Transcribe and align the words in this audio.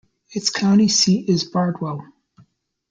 Its 0.31 0.49
county 0.49 0.87
seat 0.87 1.29
is 1.29 1.43
Bardwell. 1.43 2.03